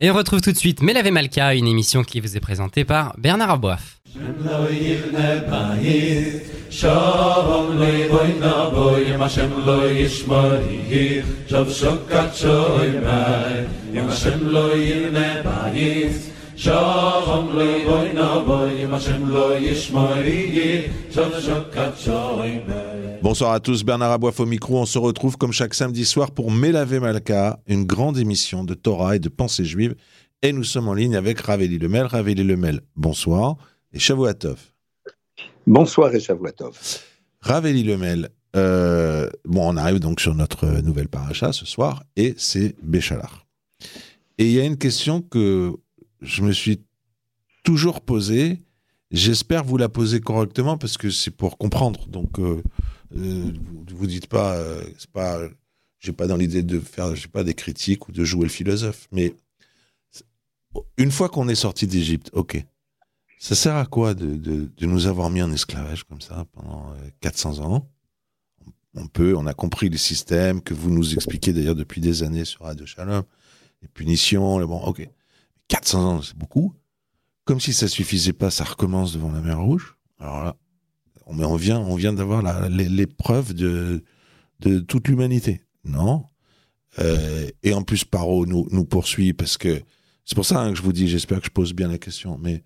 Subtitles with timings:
[0.00, 3.14] Et on retrouve tout de suite Melave Malka, une émission qui vous est présentée par
[3.16, 4.00] Bernard Aboif.
[23.22, 24.78] Bonsoir à tous, Bernard Aboif au micro.
[24.78, 29.16] On se retrouve comme chaque samedi soir pour Mélavé Malka, une grande émission de Torah
[29.16, 29.96] et de pensée juive.
[30.42, 32.06] Et nous sommes en ligne avec Raveli Lemel.
[32.06, 33.56] Raveli Lemel, bonsoir.
[33.92, 34.58] Et Shavuatov.
[35.66, 36.78] Bonsoir et Shavuatov.
[37.40, 42.76] Raveli Lemel, euh, bon, on arrive donc sur notre nouvelle paracha ce soir, et c'est
[42.82, 43.44] Béchalar.
[44.38, 45.74] Et il y a une question que
[46.24, 46.82] je me suis
[47.62, 48.62] toujours posée.
[49.10, 52.08] J'espère vous la poser correctement parce que c'est pour comprendre.
[52.08, 52.62] Donc, euh,
[53.16, 53.52] euh,
[53.92, 55.40] vous, dites pas, euh, c'est pas,
[56.00, 59.08] j'ai pas dans l'idée de faire, j'ai pas des critiques ou de jouer le philosophe.
[59.12, 59.34] Mais
[60.96, 62.64] une fois qu'on est sorti d'Égypte, ok,
[63.38, 67.88] ça sert à quoi de, nous avoir mis en esclavage comme ça pendant 400 ans?
[68.96, 72.44] On peut, on a compris le système que vous nous expliquez d'ailleurs depuis des années
[72.44, 73.24] sur Radio Shalom,
[73.82, 75.08] les punitions, les bon, ok.
[75.68, 76.74] 400 ans, c'est beaucoup.
[77.44, 79.96] Comme si ça suffisait pas, ça recommence devant la mer Rouge.
[80.18, 80.56] Alors là,
[81.26, 84.02] on, vient, d'avoir l'épreuve de,
[84.60, 85.62] toute l'humanité.
[85.84, 86.26] Non.
[86.98, 89.82] Euh, et en plus, Paro nous, nous poursuit parce que
[90.24, 92.38] c'est pour ça hein, que je vous dis, j'espère que je pose bien la question,
[92.38, 92.62] mais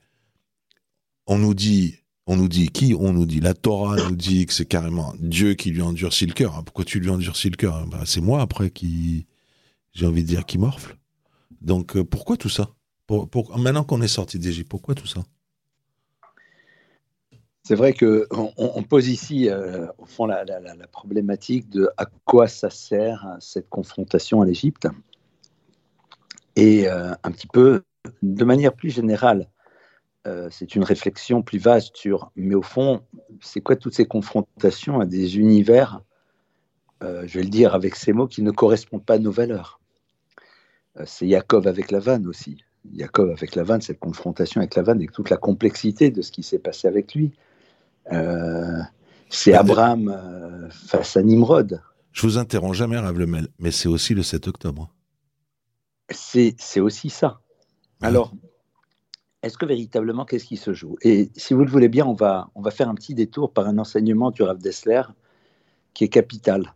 [1.27, 1.97] on nous dit,
[2.27, 2.95] on nous dit qui?
[2.95, 6.35] On nous dit la Torah nous dit que c'est carrément Dieu qui lui endurcit le
[6.35, 6.63] cœur.
[6.65, 7.87] Pourquoi tu lui endurcis le cœur?
[7.87, 9.27] Ben, C'est moi après qui,
[9.93, 10.97] j'ai envie de dire, qui morfle.
[11.61, 12.71] Donc euh, pourquoi tout ça?
[13.11, 15.23] Maintenant qu'on est sorti d'Égypte, pourquoi tout ça?
[17.69, 18.25] C'est vrai qu'on
[18.57, 20.43] on pose ici, euh, au fond, la,
[20.91, 24.89] problématique de à quoi ça sert cette confrontation à l'Égypte.
[26.57, 27.83] Et euh, un petit peu,
[28.23, 29.51] de manière plus générale,
[30.27, 33.03] euh, c'est une réflexion plus vaste sur, mais au fond,
[33.43, 36.01] c'est quoi toutes ces confrontations à des univers,
[37.03, 39.79] je vais le dire avec ces mots, qui ne correspondent pas à nos valeurs?
[41.05, 42.65] C'est Jacob avec la vanne aussi.
[42.95, 46.33] Jacob avec la vanne, cette confrontation avec la vanne, avec toute la complexité de ce
[46.33, 47.33] qui s'est passé avec lui.
[48.13, 48.81] Euh,
[49.29, 51.83] c'est Abraham euh, face à Nimrod.
[52.13, 54.93] Je vous interromps jamais, Rav Lemel, mais c'est aussi le 7 octobre.
[56.11, 57.41] C'est aussi ça.
[58.01, 58.33] Alors,
[59.43, 60.97] est-ce que véritablement, qu'est-ce qui se joue?
[61.03, 63.67] Et si vous le voulez bien, on va, on va faire un petit détour par
[63.67, 65.03] un enseignement du Rav Dessler
[65.95, 66.75] qui est capital.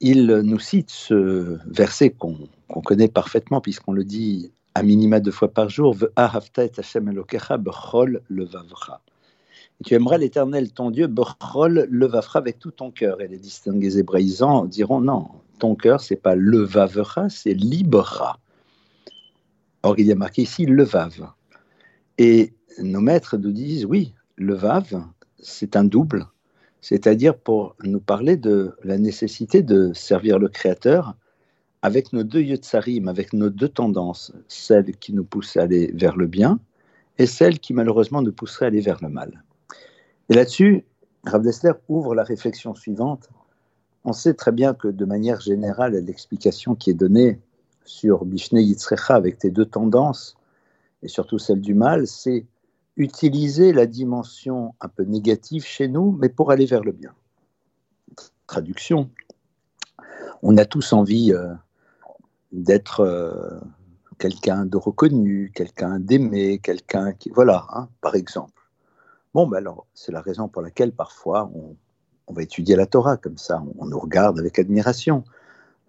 [0.00, 5.30] Il nous cite ce verset qu'on qu connaît parfaitement, puisqu'on le dit à minima deux
[5.30, 5.96] fois par jour.
[9.80, 11.08] Et tu aimeras l'Éternel, ton Dieu,
[12.34, 13.20] avec tout ton cœur.
[13.20, 18.38] Et les distingués hébraïsants diront non, ton cœur, c'est pas le vavra, c'est libera.
[19.82, 21.30] Or, il y a marqué ici le vav.
[22.18, 25.02] Et nos maîtres nous disent oui, le vav,
[25.38, 26.26] c'est un double,
[26.80, 31.14] c'est-à-dire pour nous parler de la nécessité de servir le Créateur
[31.82, 36.16] avec nos deux yotzarim, avec nos deux tendances, celle qui nous pousse à aller vers
[36.16, 36.58] le bien
[37.18, 39.42] et celle qui malheureusement nous pousserait à aller vers le mal.
[40.28, 40.84] Et là-dessus,
[41.24, 43.28] Rav Dessler ouvre la réflexion suivante.
[44.04, 47.38] On sait très bien que de manière générale, l'explication qui est donnée
[47.84, 50.36] sur Bishne Yitzrecha avec tes deux tendances,
[51.02, 52.46] et surtout celle du mal, c'est
[52.96, 57.14] utiliser la dimension un peu négative chez nous, mais pour aller vers le bien.
[58.46, 59.10] Traduction.
[60.42, 61.52] On a tous envie euh,
[62.52, 63.60] d'être euh,
[64.18, 67.30] quelqu'un de reconnu, quelqu'un d'aimé, quelqu'un qui...
[67.30, 68.62] Voilà, hein, par exemple.
[69.34, 71.76] Bon, ben alors, c'est la raison pour laquelle parfois on,
[72.32, 75.24] va étudier la Torah comme ça, on, on nous regarde avec admiration.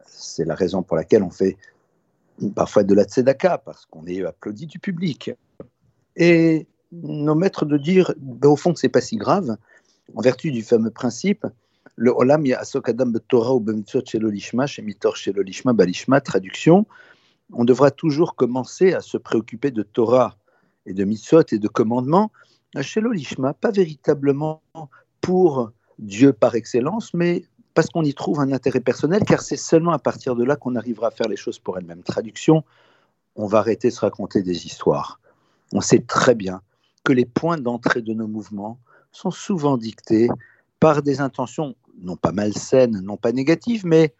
[0.06, 1.58] C'est la raison pour laquelle on fait
[2.56, 5.32] parfois de la tzedaka, parce qu'on est applaudi du public.
[6.16, 9.56] Et nos maîtres de dire, ben, au fond, c'est pas si grave,
[10.16, 11.46] en vertu du fameux principe,
[11.96, 16.85] le olam ya'asok adam Torah ou b'mitzvot shelo lishma, shemitor shelo lishma balishma, traduction,
[17.53, 20.38] on devra toujours commencer à se préoccuper de Torah
[20.86, 22.31] et de mitzvot et de commandements,
[22.80, 24.62] shelo lishma, pas véritablement
[25.19, 29.92] pour Dieu par excellence, mais parce qu'on y trouve un intérêt personnel, car c'est seulement
[29.92, 32.04] à partir de là qu'on arrivera à faire les choses pour elle-même.
[32.04, 32.63] Traduction,
[33.36, 35.19] on va arrêter de se raconter des histoires.
[35.74, 36.62] On sait très bien
[37.04, 38.77] que les points d'entrée de nos mouvements
[39.12, 40.30] sont souvent dictés
[40.80, 44.13] par des intentions non pas malsaines, non pas négatives, mais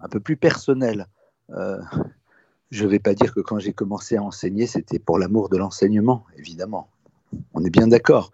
[0.00, 1.06] un peu plus personnelles.
[1.50, 1.80] Euh,
[2.70, 5.56] je ne vais pas dire que quand j'ai commencé à enseigner, c'était pour l'amour de
[5.56, 6.88] l'enseignement, évidemment.
[7.54, 8.30] On est bien d'accord.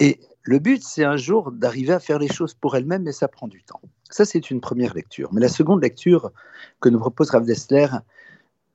[0.00, 3.28] Et le but, c'est un jour d'arriver à faire les choses pour elle-même, mais ça
[3.28, 3.80] prend du temps.
[4.10, 5.32] Ça, c'est une première lecture.
[5.32, 6.32] Mais la seconde lecture
[6.80, 7.86] que nous propose Rav Dessler,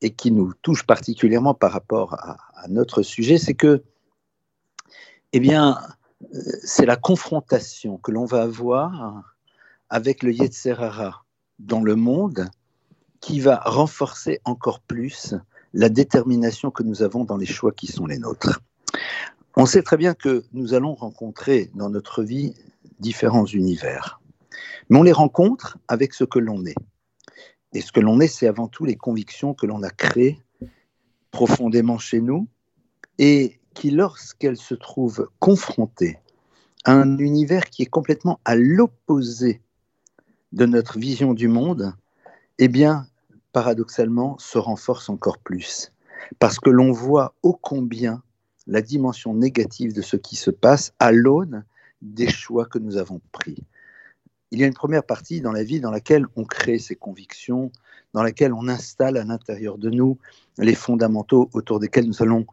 [0.01, 3.83] et qui nous touche particulièrement par rapport à, notre sujet, c'est que,
[5.33, 5.79] eh bien,
[6.33, 9.34] euh, c'est la confrontation que l'on va avoir
[9.89, 11.25] avec le Yetzerara
[11.59, 12.49] dans le monde
[13.21, 15.35] qui va renforcer encore plus
[15.73, 18.61] la détermination que nous avons dans les choix qui sont les nôtres.
[19.55, 22.53] On sait très bien que nous allons rencontrer dans notre vie
[22.99, 24.21] différents univers,
[24.89, 26.75] mais on les rencontre avec ce que l'on est.
[27.73, 30.39] Et ce que l'on est, c'est avant tout les convictions que l'on a créées
[31.31, 32.47] profondément chez nous
[33.17, 36.19] et qui, lorsqu'elles se trouvent confrontées
[36.85, 39.61] à un univers qui est complètement à l'opposé
[40.55, 41.93] de notre vision du monde,
[42.59, 43.07] eh bien,
[43.51, 45.91] paradoxalement, se renforce encore plus.
[46.39, 48.23] Parce que l'on voit ô combien
[48.65, 51.65] la dimension négative de ce qui se passe à l'aune
[52.01, 53.57] des choix que nous avons pris.
[54.51, 57.69] Il y a une première partie dans la vie dans laquelle on crée ses convictions,
[58.13, 60.17] dans laquelle on installe à l'intérieur de nous
[60.57, 62.45] les fondamentaux autour desquels nous allons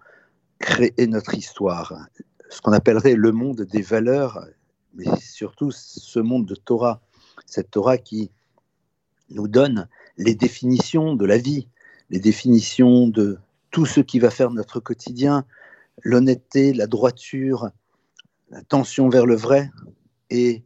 [0.58, 2.08] créer notre histoire.
[2.50, 4.44] Ce qu'on appellerait le monde des valeurs,
[4.94, 7.00] mais surtout ce monde de Torah
[7.52, 8.30] cette Torah qui
[9.28, 11.68] nous donne les définitions de la vie,
[12.08, 13.38] les définitions de
[13.70, 15.44] tout ce qui va faire notre quotidien,
[16.02, 17.70] l'honnêteté, la droiture,
[18.50, 19.70] la tension vers le vrai.
[20.30, 20.62] Et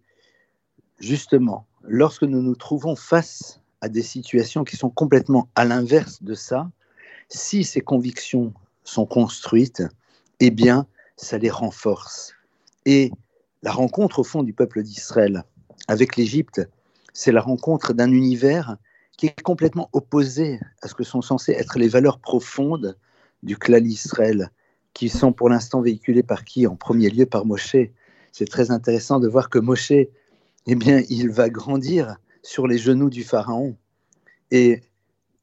[1.00, 6.35] justement, lorsque nous nous trouvons face à des situations qui sont complètement à l'inverse de
[6.35, 6.71] ça,
[7.29, 8.55] si ces convictions
[8.85, 9.83] sont construites,
[10.38, 10.87] eh bien,
[11.17, 12.33] ça les renforce.
[12.85, 13.11] Et
[13.62, 15.43] la rencontre au fond du peuple d'Israël
[15.88, 16.61] avec l'Égypte,
[17.16, 18.76] c'est la rencontre d'un univers
[19.16, 22.98] qui est complètement opposé à ce que sont censées être les valeurs profondes
[23.42, 24.50] du clan Israël,
[24.92, 27.76] qui sont pour l'instant véhiculées par qui En premier lieu par Moshe.
[28.32, 33.08] C'est très intéressant de voir que Moshe, eh bien, il va grandir sur les genoux
[33.08, 33.78] du Pharaon.
[34.50, 34.82] Et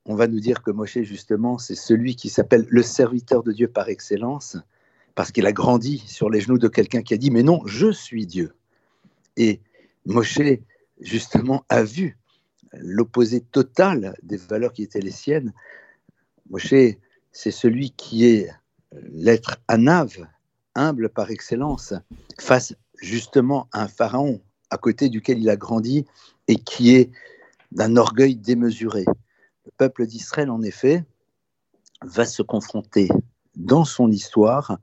[0.05, 3.67] on va nous dire que Moshe, justement, c'est celui qui s'appelle le serviteur de Dieu
[3.67, 4.57] par excellence,
[5.15, 7.91] parce qu'il a grandi sur les genoux de quelqu'un qui a dit, mais non, je
[7.91, 8.53] suis Dieu.
[9.37, 9.59] Et
[10.05, 10.39] Moshe,
[10.99, 12.17] justement, a vu
[12.73, 15.53] l'opposé total des valeurs qui étaient les siennes.
[16.49, 16.73] Moshe,
[17.31, 18.49] c'est celui qui est
[18.91, 20.27] l'être anave,
[20.75, 21.93] humble par excellence,
[22.39, 26.05] face justement à un pharaon à côté duquel il a grandi
[26.47, 27.11] et qui est
[27.71, 29.05] d'un orgueil démesuré.
[29.65, 31.03] Le peuple d'Israël, en effet,
[32.01, 33.09] va se confronter
[33.55, 34.77] dans son histoire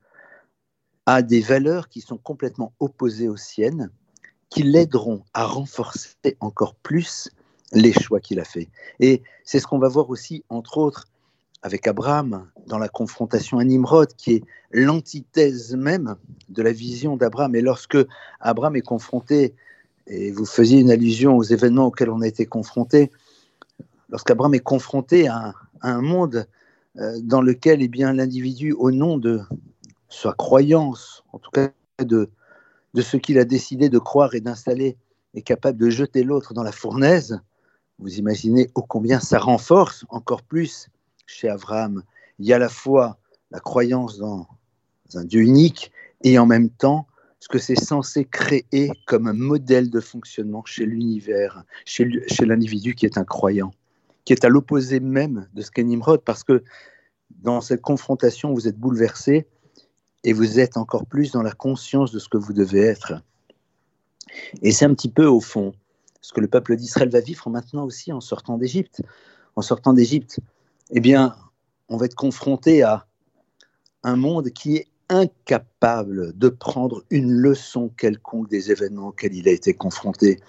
[1.05, 3.91] à des valeurs qui sont complètement opposées aux siennes,
[4.51, 7.31] qui l'aideront à renforcer encore plus
[7.71, 8.67] les choix qu'il a faits.
[8.99, 11.07] Et c'est ce qu'on va voir aussi, entre autres,
[11.63, 16.15] avec Abraham, dans la confrontation à Nimrod, qui est l'antithèse même
[16.49, 17.55] de la vision d'Abraham.
[17.55, 17.97] Et lorsque
[18.39, 19.55] Abraham est confronté,
[20.07, 23.09] et vous faisiez une allusion aux événements auxquels on a été confronté,
[24.09, 25.53] lorsqu'Abraham est confronté à,
[25.83, 26.45] un monde
[26.99, 29.41] euh, dans lequel eh bien, l'individu, au nom de
[30.09, 31.69] sa croyance, en tout cas
[32.03, 32.29] de,
[32.93, 34.97] de ce qu'il a décidé de croire et d'installer
[35.33, 37.39] est capable de jeter l'autre dans la fournaise,
[37.99, 40.89] vous imaginez ô combien ça renforce encore plus
[41.25, 42.03] chez Abraham.
[42.39, 43.17] Il y a à la fois
[43.51, 44.47] la croyance dans
[45.13, 45.91] un Dieu unique
[46.23, 47.07] et en même temps
[47.39, 52.05] ce que c'est censé créer comme un modèle de fonctionnement chez l'univers, chez,
[52.41, 53.71] l'individu qui est un croyant,
[54.25, 56.63] qui est à l'opposé même de ce qu'est Nimrod, parce que
[57.41, 59.47] dans cette confrontation, vous êtes bouleversé
[60.23, 63.13] et vous êtes encore plus dans la conscience de ce que vous devez être.
[64.61, 65.73] Et c'est un petit peu au fond
[66.21, 69.01] ce que le peuple d'Israël va vivre maintenant aussi en sortant d'Égypte.
[69.55, 70.39] En sortant d'Égypte,
[70.91, 71.35] eh bien,
[71.89, 73.05] on va être confronté à
[74.03, 79.51] un monde qui est incapable de prendre une leçon quelconque des événements auxquels il a
[79.51, 80.39] été confronté.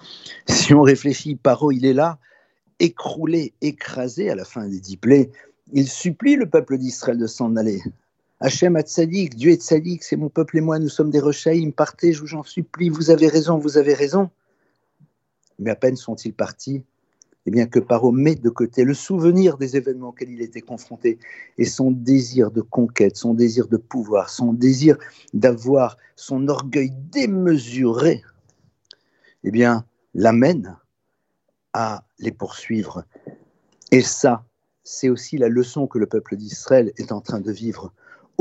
[0.46, 2.18] Si on réfléchit, Paro, il est là,
[2.78, 5.30] écroulé, écrasé à la fin des dix plaies.
[5.72, 7.82] Il supplie le peuple d'Israël de s'en aller.
[8.44, 11.70] Hachem a tzadik, Dieu est tzadik, c'est mon peuple et moi, nous sommes des me
[11.70, 14.30] partez, je vous en supplie, vous avez raison, vous avez raison.
[15.60, 16.82] Mais à peine sont-ils partis,
[17.46, 21.20] eh bien que Paro met de côté le souvenir des événements auxquels il était confronté
[21.56, 24.98] et son désir de conquête, son désir de pouvoir, son désir
[25.34, 28.24] d'avoir son orgueil démesuré,
[29.44, 29.84] eh bien,
[30.14, 30.76] l'amène
[31.74, 33.04] à les poursuivre.
[33.92, 34.44] Et ça,
[34.82, 37.92] c'est aussi la leçon que le peuple d'Israël est en train de vivre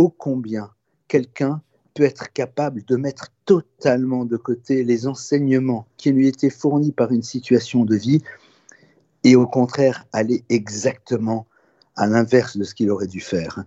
[0.02, 0.72] ô combien
[1.08, 1.62] quelqu'un
[1.94, 7.12] peut être capable de mettre totalement de côté les enseignements qui lui étaient fournis par
[7.12, 8.24] une situation de vie
[9.24, 11.46] et au contraire aller exactement
[11.96, 13.64] à l'inverse de ce qu'il aurait dû faire.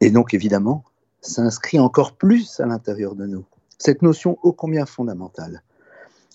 [0.00, 0.84] Et donc évidemment,
[1.20, 3.44] ça inscrit encore plus à l'intérieur de nous
[3.76, 5.64] cette notion ô combien fondamentale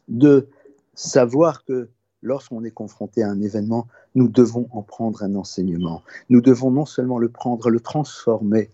[0.10, 0.50] de
[0.94, 1.90] savoir que
[2.22, 6.04] lorsqu'on est confronté à un événement, nous devons en prendre un enseignement.
[6.30, 8.70] Nous devons non seulement le prendre, le transformer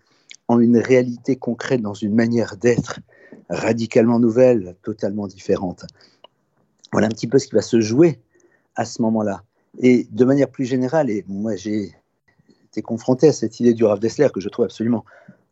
[0.47, 2.99] en une réalité concrète, dans une manière d'être
[3.49, 5.85] radicalement nouvelle, totalement différente.
[6.91, 8.19] Voilà un petit peu ce qui va se jouer
[8.75, 9.43] à ce moment-là.
[9.79, 11.93] Et de manière plus générale, et moi j'ai
[12.65, 15.05] été confronté à cette idée du Rav Dessler que je trouve absolument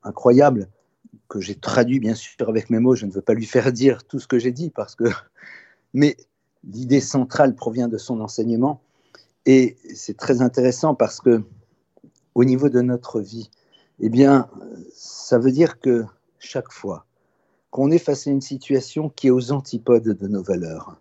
[0.03, 0.67] incroyable,
[1.27, 4.03] que j'ai traduit bien sûr avec mes mots, je ne veux pas lui faire dire
[4.03, 5.05] tout ce que j'ai dit parce que
[5.93, 6.17] mais
[6.63, 8.81] l'idée centrale provient de son enseignement.
[9.45, 11.43] Et c'est très intéressant parce que
[12.33, 13.51] au niveau de notre vie,
[13.99, 14.47] eh bien,
[14.93, 16.05] ça veut dire que
[16.39, 17.05] chaque fois
[17.71, 20.99] qu'on est face à une situation qui est aux antipodes de nos valeurs,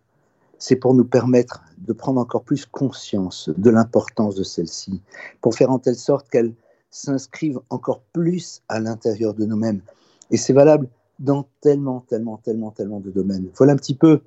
[0.58, 5.00] c'est pour nous permettre de prendre encore plus conscience de l'importance de celle-ci,
[5.40, 6.54] pour faire en telle sorte qu'elle
[6.90, 9.82] s'inscrive encore plus à l'intérieur de nous-mêmes.
[10.30, 13.48] Et c'est valable dans tellement, tellement, tellement, tellement de domaines.
[13.56, 14.20] Voilà un petit peu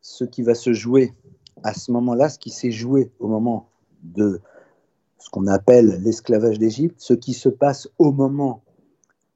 [0.00, 1.14] ce qui va se jouer
[1.62, 3.68] à ce moment-là, ce qui s'est joué au moment
[4.02, 4.40] de
[5.22, 8.64] ce qu'on appelle l'esclavage d'Égypte, ce qui se passe au moment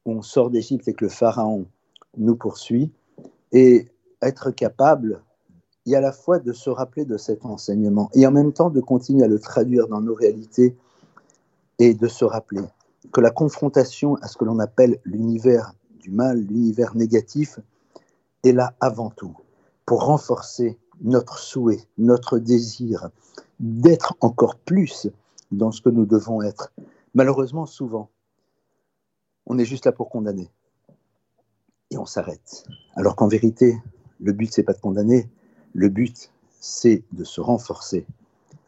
[0.04, 1.66] où on sort d'Égypte et que le Pharaon
[2.16, 2.90] nous poursuit,
[3.52, 3.86] et
[4.20, 5.22] être capable,
[5.84, 8.80] y à la fois de se rappeler de cet enseignement et en même temps de
[8.80, 10.76] continuer à le traduire dans nos réalités
[11.78, 12.64] et de se rappeler
[13.12, 17.60] que la confrontation à ce que l'on appelle l'univers du mal, l'univers négatif,
[18.42, 19.36] est là avant tout
[19.84, 23.10] pour renforcer notre souhait, notre désir
[23.60, 25.06] d'être encore plus
[25.50, 26.72] dans ce que nous devons être.
[27.14, 28.10] Malheureusement, souvent,
[29.46, 30.50] on est juste là pour condamner.
[31.90, 32.64] Et on s'arrête.
[32.94, 33.76] Alors qu'en vérité,
[34.20, 35.28] le but, c'est pas de condamner,
[35.72, 38.06] le but, c'est de se renforcer.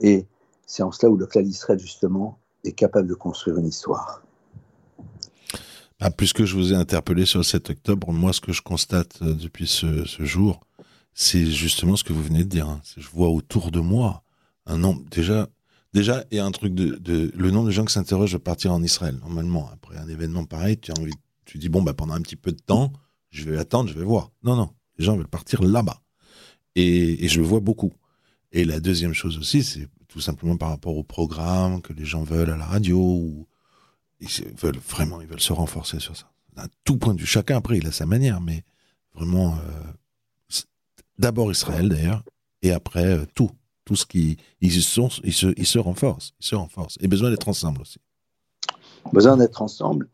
[0.00, 0.26] Et
[0.66, 1.44] c'est en cela où le clan
[1.76, 4.22] justement, est capable de construire une histoire.
[6.00, 9.20] Ah, puisque je vous ai interpellé sur le 7 octobre, moi, ce que je constate
[9.22, 10.60] euh, depuis ce, ce jour,
[11.12, 12.68] c'est justement ce que vous venez de dire.
[12.68, 12.80] Hein.
[12.96, 14.22] Je vois autour de moi
[14.66, 15.02] un nombre.
[15.10, 15.48] Déjà,
[15.92, 18.72] déjà, il y a un truc de, le nombre de gens qui s'interrogent de partir
[18.72, 19.16] en Israël.
[19.20, 21.12] Normalement, après un événement pareil, tu as envie,
[21.44, 22.92] tu dis bon bah pendant un petit peu de temps,
[23.30, 24.30] je vais attendre, je vais voir.
[24.42, 26.00] Non non, les gens veulent partir là-bas.
[26.74, 27.92] Et, je le vois beaucoup.
[28.52, 32.22] Et la deuxième chose aussi, c'est tout simplement par rapport au programme que les gens
[32.22, 33.46] veulent à la radio ou
[34.20, 36.30] ils veulent vraiment, ils veulent se renforcer sur ça.
[36.56, 38.64] À tout point de vue, chacun après il a sa manière, mais
[39.14, 39.56] vraiment.
[39.56, 39.92] Euh,
[41.18, 42.22] D'abord Israël d'ailleurs,
[42.62, 43.50] et après euh, tout.
[43.88, 44.36] Tout ce qui.
[44.60, 46.34] Ils, sont, ils, se, ils se renforcent.
[46.40, 46.98] Ils se renforcent.
[47.00, 47.98] Et besoin d'être ensemble aussi.
[49.14, 50.10] Besoin d'être ensemble.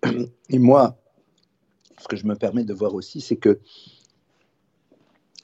[0.49, 0.97] Et moi,
[1.99, 3.59] ce que je me permets de voir aussi, c'est que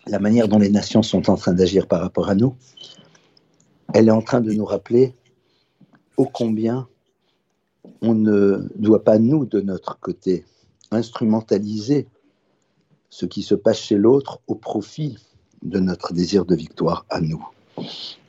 [0.07, 2.55] la manière dont les nations sont en train d'agir par rapport à nous,
[3.95, 5.17] elle est en train de nous rappeler
[6.17, 6.87] ô combien
[8.01, 10.45] on ne doit pas, nous, de notre côté,
[10.93, 12.07] instrumentaliser
[13.09, 15.19] ce qui se passe chez l'autre au profit
[15.63, 17.45] de notre désir de victoire à nous.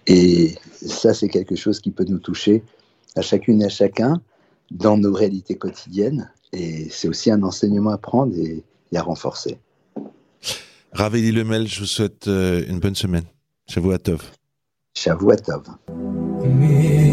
[0.08, 2.64] Et ça, c'est quelque chose qui peut nous toucher
[3.16, 4.22] à chacune et à chacun
[4.72, 6.32] dans nos réalités quotidiennes.
[6.54, 8.64] Et c'est aussi un enseignement à prendre et,
[8.96, 9.58] à renforcer.
[10.92, 13.24] Raveli Lemel, je vous souhaite euh, une bonne semaine.
[13.70, 14.22] Shavuatov.
[14.94, 15.64] Shavuatov.
[16.62, 17.11] Et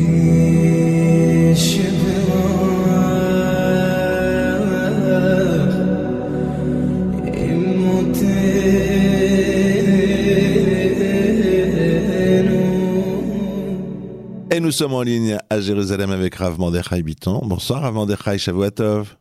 [14.69, 17.41] nous sommes en ligne à Jérusalem avec Rav Mordechai Biton.
[17.43, 19.17] Bonsoir Rav Mordechai, Shavuatov.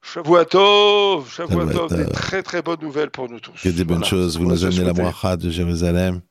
[0.00, 3.52] Shavuatov, Shavuatov, des très très bonnes nouvelles pour nous tous.
[3.62, 6.22] Il y a des bonnes choses, vous nous amenez la moira de Jérusalem.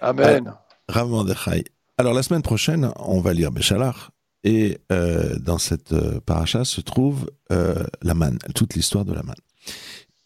[0.00, 0.46] Amen.
[0.46, 0.50] Euh,
[0.88, 1.64] Rav Mordechai.
[1.98, 4.10] Alors la semaine prochaine, on va lire Béchalach.
[4.44, 9.24] Et euh, dans cette euh, paracha se trouve euh, la manne, toute l'histoire de la
[9.24, 9.34] manne.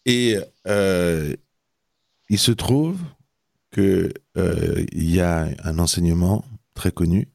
[0.05, 1.33] Et euh,
[2.29, 2.97] il se trouve
[3.73, 7.29] qu'il euh, y a un enseignement très connu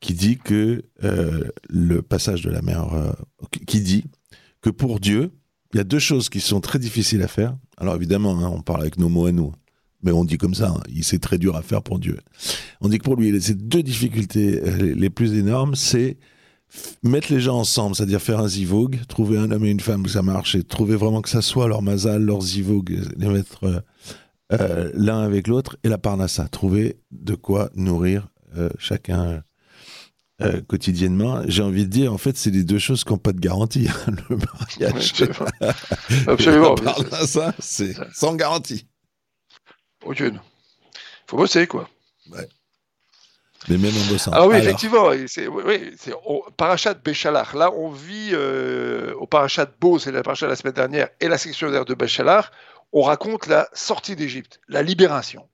[0.00, 3.12] qui dit que euh, le passage de la mer, euh,
[3.66, 4.04] qui dit
[4.60, 5.32] que pour Dieu,
[5.72, 7.56] il y a deux choses qui sont très difficiles à faire.
[7.76, 9.52] Alors évidemment, hein, on parle avec nos mots à nous,
[10.02, 12.18] mais on dit comme ça, hein, c'est très dur à faire pour Dieu.
[12.80, 16.18] On dit que pour lui, ces deux difficultés euh, les plus énormes, c'est
[17.02, 20.08] mettre les gens ensemble, c'est-à-dire faire un zivog, trouver un homme et une femme où
[20.08, 23.84] ça marche, et trouver vraiment que ça soit leur mazal, leur zivog, les mettre
[24.50, 28.28] l'un avec l'autre, et la parnassa, trouver de quoi nourrir
[28.78, 29.44] chacun
[30.42, 33.32] euh, quotidiennement, j'ai envie de dire, en fait, c'est les deux choses qui n'ont pas
[33.32, 33.88] de garantie.
[33.88, 35.14] Hein, le mariage.
[36.26, 36.74] Absolument.
[36.74, 37.26] Absolument.
[37.26, 38.86] ça, c'est sans garantie.
[40.04, 40.40] Aucune.
[41.26, 41.88] faut bosser, quoi.
[42.30, 42.46] Ouais.
[43.68, 44.30] Mais même en bossant.
[44.32, 44.66] Ah oui, Alors...
[44.66, 45.10] effectivement.
[45.26, 47.54] C'est, oui, c'est au parachat Béchalach.
[47.54, 51.28] Là, on vit euh, au parachat Beau, c'est la parachat de la semaine dernière, et
[51.28, 52.50] la section d'air de Béchalach,
[52.92, 55.48] on raconte la sortie d'Égypte, la libération.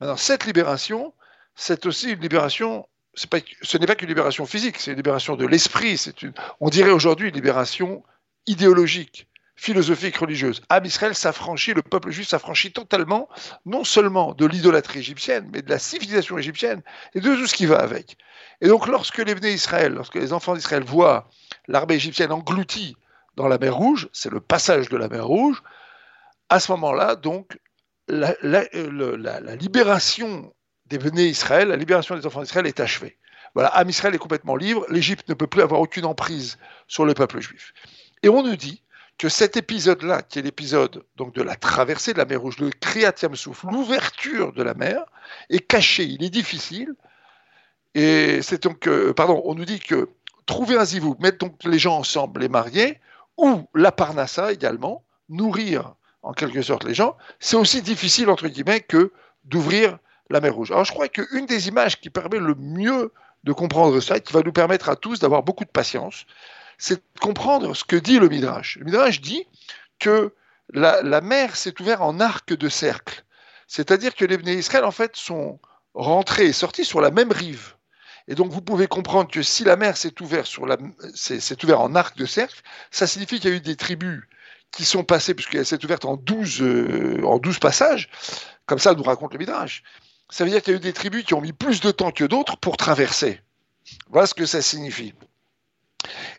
[0.00, 1.12] Maintenant, cette libération,
[1.54, 2.86] c'est aussi une libération.
[3.14, 5.98] Ce n'est pas qu'une libération physique, c'est une libération de l'esprit.
[5.98, 8.04] C'est une, on dirait aujourd'hui une libération
[8.46, 10.62] idéologique, philosophique, religieuse.
[10.68, 13.28] Am Israël s'affranchit, le peuple juif s'affranchit totalement,
[13.66, 16.82] non seulement de l'idolâtrie égyptienne, mais de la civilisation égyptienne
[17.14, 18.16] et de tout ce qui va avec.
[18.60, 21.28] Et donc, lorsque les Israël, lorsque les enfants d'Israël voient
[21.66, 22.96] l'armée égyptienne engloutie
[23.36, 25.62] dans la mer Rouge, c'est le passage de la mer Rouge,
[26.48, 27.58] à ce moment-là, donc,
[28.08, 30.52] la, la, libération
[30.98, 33.16] des Israël, la libération des enfants d'Israël est achevée.
[33.54, 37.14] Voilà, Am Israël est complètement libre, l'Égypte ne peut plus avoir aucune emprise sur le
[37.14, 37.72] peuple juif.
[38.22, 38.82] Et on nous dit
[39.18, 42.70] que cet épisode-là, qui est l'épisode donc de la traversée de la mer Rouge, le
[42.70, 45.04] Kriyat Yamsouf, l'ouverture de la mer,
[45.50, 46.94] est caché, il est difficile.
[47.94, 50.08] Et c'est donc, euh, pardon, on nous dit que
[50.46, 53.00] trouver un zivou, mettre donc les gens ensemble, les mariés,
[53.36, 58.80] ou la parnassa également, nourrir en quelque sorte les gens, c'est aussi difficile, entre guillemets,
[58.80, 59.12] que
[59.44, 59.98] d'ouvrir
[60.30, 60.70] la mer Rouge.
[60.70, 63.12] Alors je crois qu'une des images qui permet le mieux
[63.44, 66.26] de comprendre ça, et qui va nous permettre à tous d'avoir beaucoup de patience,
[66.78, 68.76] c'est de comprendre ce que dit le Midrash.
[68.78, 69.46] Le Midrash dit
[69.98, 70.34] que
[70.72, 73.24] la, mer s'est ouverte en arc de cercle.
[73.66, 75.58] C'est-à-dire que les Bnei Israël, en fait, sont
[75.94, 77.74] rentrés et sortis sur la même rive.
[78.28, 82.60] Et donc, vous pouvez comprendre que si la mer s'est ouverte, en arc de cercle,
[82.90, 84.22] ça signifie qu'il y a eu des tribus
[84.70, 88.08] qui sont passées, puisqu'elle s'est ouverte en 12, euh, en 12 passages,
[88.66, 89.82] comme ça nous raconte le Midrash.
[90.30, 92.12] Ça veut dire qu'il y a eu des tribus qui ont mis plus de temps
[92.12, 93.40] que d'autres pour traverser.
[94.08, 95.14] Voilà ce que ça signifie.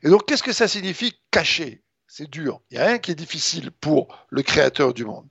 [0.04, 1.84] Et donc, qu'est-ce que ça signifie cacher?
[2.08, 2.62] C'est dur.
[2.70, 5.28] Il n'y a rien qui est difficile pour le créateur du monde.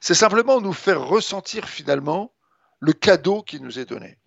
[0.00, 2.32] C'est simplement nous faire ressentir finalement
[2.80, 4.18] le cadeau qui nous est donné.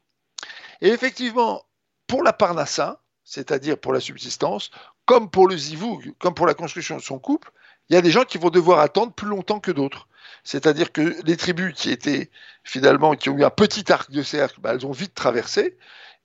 [0.82, 1.64] Et effectivement,
[2.08, 4.72] pour la parnassa, c'est-à-dire pour la subsistance,
[5.06, 7.52] comme pour le zivoug, comme pour la construction de son couple,
[7.90, 10.08] il y a des gens qui vont devoir attendre plus longtemps que d'autres.
[10.48, 12.32] C'est-à-dire que les tribus qui étaient
[12.64, 15.78] finalement, qui ont eu un petit arc de cercle, bah, elles ont vite traversé,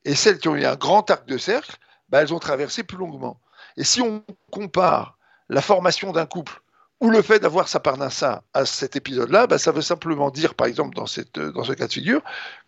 [0.05, 1.75] et celles qui ont eu un grand arc de cercle,
[2.07, 3.41] bah, elles ont traversé plus longuement.
[3.75, 5.17] Et si on compare
[5.49, 6.61] la formation d'un couple
[7.01, 10.67] ou le fait d'avoir sa parnassa à cet épisode-là, bah, ça veut simplement dire, par
[10.67, 11.03] exemple, dans,
[11.51, 12.21] dans ce cas de figure,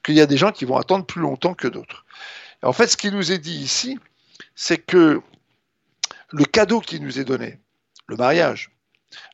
[0.03, 2.05] qu'il y a des gens qui vont attendre plus longtemps que d'autres.
[2.63, 3.97] En fait, ce qui nous est dit ici,
[4.55, 5.21] c'est que
[6.31, 7.61] le cadeau qui nous est donné,
[8.07, 8.74] le mariage,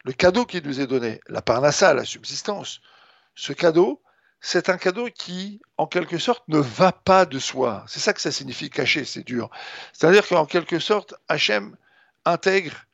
[0.04, 2.82] le cadeau qui nous est donné, la parnassa, la subsistance,
[3.36, 4.02] ce cadeau,
[4.42, 7.86] c'est un cadeau qui, en quelque sorte, ne va pas de soi.
[7.88, 9.50] C'est ça que ça signifie cacher, c'est dur.
[9.94, 11.78] C'est-à-dire qu'en quelque sorte, Hachem
[12.26, 12.86] intègre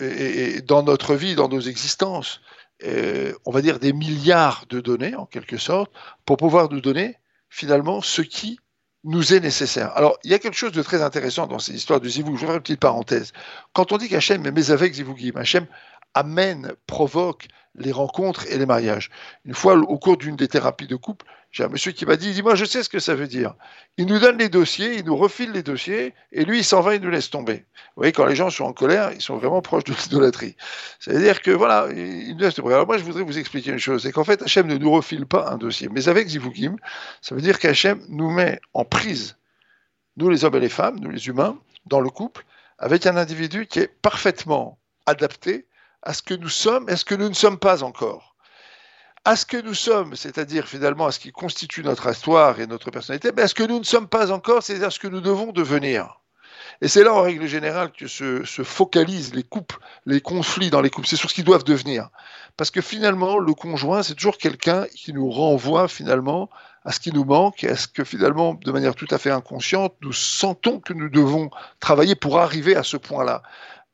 [0.00, 2.40] et, dans notre vie, dans nos existences,
[2.84, 5.92] euh, on va dire des milliards de données, en quelque sorte,
[6.24, 7.16] pour pouvoir nous donner
[7.48, 8.58] finalement ce qui
[9.04, 9.96] nous est nécessaire.
[9.96, 12.36] Alors, il y a quelque chose de très intéressant dans ces histoires du Zivou.
[12.36, 13.32] Je vais faire une petite parenthèse.
[13.72, 15.66] Quand on dit qu'Hachem met avec Zivougim, Hachem
[16.14, 19.10] amène, provoque les rencontres et les mariages.
[19.44, 22.32] Une fois, au cours d'une des thérapies de couple, j'ai un monsieur qui m'a dit,
[22.32, 23.54] dis-moi, je sais ce que ça veut dire.
[23.96, 26.94] Il nous donne les dossiers, il nous refile les dossiers, et lui, il s'en va,
[26.94, 27.64] il nous laisse tomber.
[27.74, 30.56] Vous voyez, quand les gens sont en colère, ils sont vraiment proches de l'idolâtrie.
[31.00, 32.72] C'est-à-dire que, voilà, il nous laisse tomber.
[32.72, 35.26] Alors moi, je voudrais vous expliquer une chose, c'est qu'en fait, Hachem ne nous refile
[35.26, 35.88] pas un dossier.
[35.90, 36.76] Mais avec Zivugim,
[37.20, 39.36] ça veut dire qu'Hachem nous met en prise,
[40.16, 42.44] nous les hommes et les femmes, nous les humains, dans le couple,
[42.78, 45.66] avec un individu qui est parfaitement adapté
[46.02, 48.29] à ce que nous sommes et à ce que nous ne sommes pas encore.
[49.24, 52.90] À ce que nous sommes, c'est-à-dire finalement à ce qui constitue notre histoire et notre
[52.90, 55.52] personnalité, mais à ce que nous ne sommes pas encore, c'est-à-dire ce que nous devons
[55.52, 56.20] devenir.
[56.80, 60.80] Et c'est là, en règle générale, que se, se, focalisent les couples, les conflits dans
[60.80, 61.06] les couples.
[61.06, 62.08] C'est sur ce qu'ils doivent devenir.
[62.56, 66.48] Parce que finalement, le conjoint, c'est toujours quelqu'un qui nous renvoie finalement
[66.84, 69.30] à ce qui nous manque et à ce que finalement, de manière tout à fait
[69.30, 73.42] inconsciente, nous sentons que nous devons travailler pour arriver à ce point-là.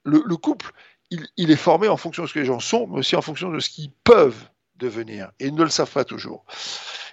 [0.05, 0.73] Le couple,
[1.11, 3.51] il, est formé en fonction de ce que les gens sont, mais aussi en fonction
[3.51, 5.31] de ce qu'ils peuvent devenir.
[5.41, 6.45] Et ils ne le savent pas toujours.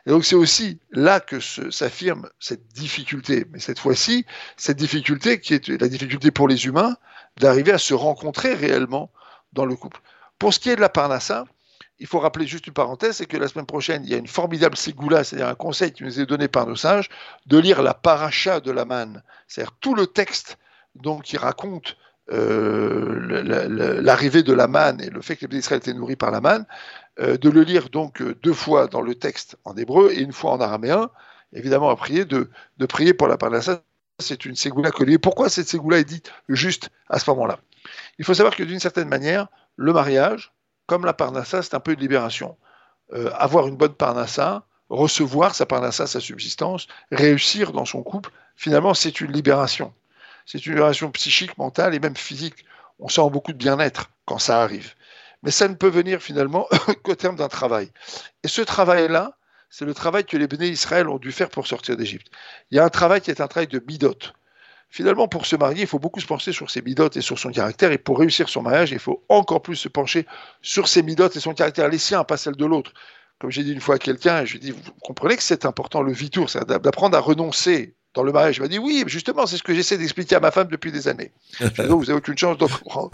[0.06, 3.46] Et donc c'est aussi là que s'affirme cette difficulté.
[3.52, 4.26] Mais cette fois-ci,
[4.58, 6.98] cette difficulté qui est la difficulté pour les humains
[7.38, 9.12] d'arriver à se rencontrer réellement
[9.54, 10.02] dans le couple.
[10.40, 11.46] Pour ce qui est de la parnassa,
[12.00, 14.28] il faut rappeler juste une parenthèse, c'est que la semaine prochaine, il y a une
[14.28, 17.10] formidable ségoula, c'est-à-dire un conseil qui nous est donné par nos sages,
[17.46, 20.58] de lire la paracha de la manne, c'est-à-dire tout le texte
[20.96, 21.96] donc, qui raconte
[22.32, 26.42] euh, l'arrivée de la manne et le fait que les Israël étaient nourris par la
[26.42, 26.66] manne,
[27.20, 30.52] de le lire donc euh, deux fois dans le texte en hébreu et une fois
[30.52, 31.10] en araméen,
[31.54, 32.50] évidemment à prier, de,
[32.88, 33.82] prier pour la parnassa.
[34.20, 35.18] C'est une ségoula collée.
[35.18, 37.60] Pourquoi cette ségoula est dite juste à ce moment-là?
[38.20, 40.54] Il faut savoir que d'une certaine manière, le mariage,
[40.86, 42.56] comme la parnassa, c'est un peu une libération.
[43.36, 49.20] avoir une bonne parnassa, recevoir sa parnassa, sa subsistance, réussir dans son couple, finalement, c'est
[49.20, 49.94] une libération
[50.46, 52.66] c'est une relation psychique, mentale et même physique.
[53.00, 54.94] On sent beaucoup de bien-être quand ça arrive.
[55.44, 56.68] Mais ça ne peut venir finalement
[57.04, 57.92] qu'au terme d'un travail.
[58.44, 59.38] Et ce travail-là,
[59.70, 62.28] c'est le travail que les béné Israël ont dû faire pour sortir d'Égypte.
[62.72, 64.16] Il y a un travail qui est un travail de midot.
[64.90, 67.50] Finalement, pour se marier, il faut beaucoup se pencher sur ses midotes et sur son
[67.50, 67.92] caractère.
[67.92, 70.28] Et pour réussir son mariage, il faut encore plus se pencher
[70.62, 72.94] sur ses midotes et son caractère, les siens, pas celles de l'autre.
[73.40, 75.66] Comme j'ai dit une fois à quelqu'un, je lui ai dit, vous comprenez que c'est
[75.66, 78.58] important le vitour, c'est d'apprendre à renoncer dans le mariage.
[78.58, 81.08] Il m'a dit, oui, justement, c'est ce que j'essaie d'expliquer à ma femme depuis des
[81.08, 81.32] années.
[81.60, 83.12] Je vous n'avez aucune chance de comprendre.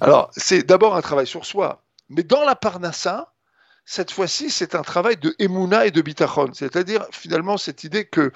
[0.00, 1.82] Alors, c'est d'abord un travail sur soi.
[2.08, 3.32] Mais dans la parnassa,
[3.84, 8.32] cette fois-ci, c'est un travail de emuna et de bitachon, c'est-à-dire finalement cette idée que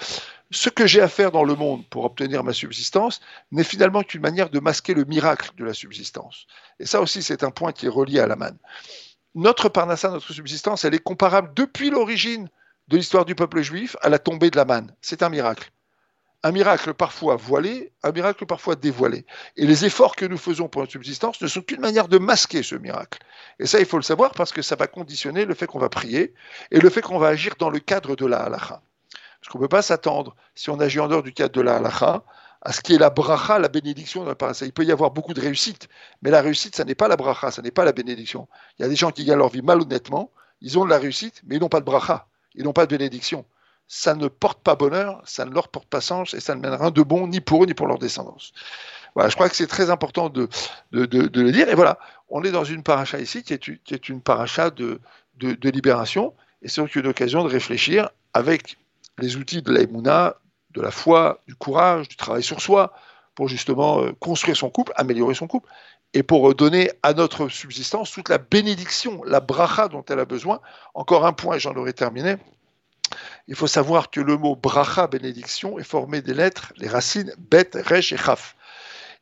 [0.51, 3.21] ce que j'ai à faire dans le monde pour obtenir ma subsistance
[3.53, 6.47] n'est finalement qu'une manière de masquer le miracle de la subsistance.
[6.81, 8.59] Et ça aussi, c'est un point qui est relié à la manne.
[9.35, 12.49] Notre parnassa, notre subsistance, elle est comparable depuis l'origine
[12.88, 14.92] de l'histoire du peuple juif à la tombée de la manne.
[15.01, 15.71] C'est un miracle
[16.47, 19.27] un miracle parfois voilé, un miracle parfois dévoilé.
[19.57, 22.63] Et les efforts que nous faisons pour notre subsistance ne sont qu'une manière de masquer
[22.63, 23.19] ce miracle.
[23.59, 25.89] Et ça, il faut le savoir parce que ça va conditionner le fait qu'on va
[25.89, 26.35] prier
[26.71, 28.81] et le fait qu'on va agir dans le cadre de la halacha.
[29.41, 31.79] Parce qu'on ne peut pas s'attendre, si on agit en dehors du cadre de la
[31.79, 32.23] halacha,
[32.63, 35.41] à ce qui est la bracha, la bénédiction dans Il peut y avoir beaucoup de
[35.41, 35.89] réussite,
[36.23, 38.47] mais la réussite, ça n'est pas la bracha, ça n'est pas la bénédiction.
[38.79, 40.31] Il y a des gens qui gagnent leur vie malhonnêtement,
[40.61, 42.97] ils ont de la réussite, mais ils n'ont pas de bracha, ils n'ont pas de
[42.97, 43.45] bénédiction
[43.88, 46.75] ça ne porte pas bonheur, ça ne leur porte pas sens et ça ne mène
[46.75, 48.53] rien de bon ni pour eux ni pour leur descendance.
[49.14, 50.49] Voilà, je crois que c'est très important de,
[50.92, 51.70] de, de, le dire.
[51.70, 55.01] Et voilà, on est dans une paracha ici qui est, qui est une paracha de,
[55.40, 56.35] libération.
[56.61, 58.77] Et c'est donc une occasion de réfléchir avec
[59.18, 60.37] les outils de l'aïmouna,
[60.72, 62.92] de la foi, du courage, du travail sur soi,
[63.35, 65.68] pour justement euh, construire son couple, améliorer son couple,
[66.12, 70.61] et pour donner à notre subsistance toute la bénédiction, la bracha dont elle a besoin.
[70.92, 72.37] Encore un point, et j'en aurai terminé.
[73.48, 77.70] Il faut savoir que le mot bracha, bénédiction, est formé des lettres, les racines bet,
[77.74, 78.57] resh et chaf.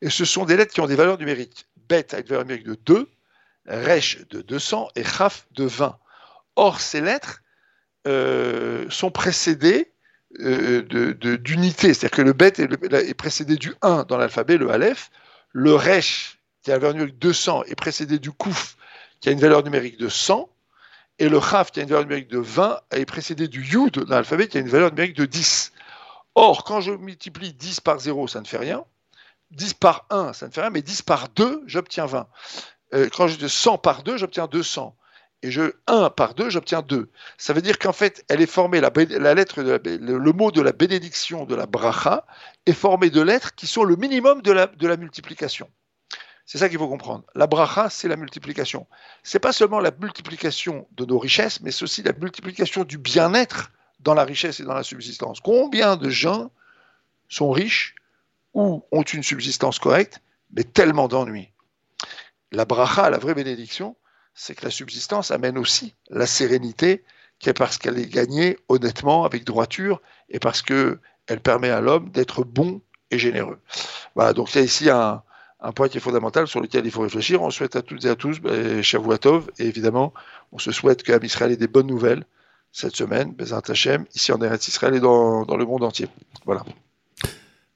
[0.00, 1.66] Et ce sont des lettres qui ont des valeurs numériques.
[1.88, 3.08] Bet a une valeur numérique de 2,
[3.66, 5.98] resh de 200 et chaf de 20.
[6.56, 7.42] Or, ces lettres
[8.06, 9.92] euh, sont précédées
[10.40, 10.82] euh,
[11.38, 15.10] d'unité, c'est-à-dire que le bet est, précédé du 1 dans l'alphabet, le aleph,
[15.52, 18.76] le resh, qui a une valeur numérique de 200, est précédé du kouf,
[19.20, 20.48] qui a une valeur numérique de 100,
[21.18, 24.16] et le Chaf, qui a une valeur numérique de 20, est précédé du Yud dans
[24.16, 25.72] l'alphabet, qui a une valeur numérique de 10.
[26.34, 28.84] Or, quand je multiplie 10 par 0, ça ne fait rien.
[29.52, 32.26] 10 par 1, ça ne fait rien, mais 10 par 2, j'obtiens 20.
[32.94, 34.96] Euh, quand je dis 100 par 2, j'obtiens 200.
[35.42, 37.08] Et je 1 par 2, j'obtiens 2.
[37.38, 41.44] Ça veut dire qu'en fait, elle est formée, la, lettre le, mot de la bénédiction
[41.44, 42.26] de la bracha
[42.66, 45.70] est formé de lettres qui sont le minimum de la multiplication.
[46.46, 47.24] C'est ça qu'il faut comprendre.
[47.34, 48.86] La bracha, c'est la multiplication.
[49.22, 53.72] C'est pas seulement la multiplication de nos richesses, mais c'est aussi la multiplication du bien-être
[54.00, 55.40] dans la richesse et dans la subsistance.
[55.40, 56.50] Combien de gens
[57.28, 57.94] sont riches
[58.52, 60.20] ou ont une subsistance correcte,
[60.52, 61.50] mais tellement d'ennuis?
[62.52, 63.96] La bracha, la vraie bénédiction,
[64.34, 67.04] c'est que la subsistance amène aussi la sérénité,
[67.38, 72.10] qui est parce qu'elle est gagnée honnêtement, avec droiture, et parce qu'elle permet à l'homme
[72.10, 73.60] d'être bon et généreux.
[74.14, 75.22] Voilà, donc il y a ici un,
[75.64, 77.42] un point qui est fondamental sur lequel il faut réfléchir.
[77.42, 80.12] On souhaite à toutes et à tous ben, Shavuatov, et évidemment,
[80.52, 82.24] on se souhaite qu'à ait des bonnes nouvelles
[82.70, 86.08] cette semaine, Bezat Hashem, ici en Eretz Israël et dans, le monde entier.
[86.44, 86.64] Voilà.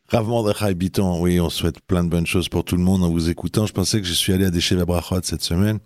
[0.08, 3.10] Rav Mordechai Biton, oui, on souhaite plein de bonnes choses pour tout le monde en
[3.10, 3.64] vous écoutant.
[3.66, 5.78] Je pensais que je suis allé à Brachot cette semaine,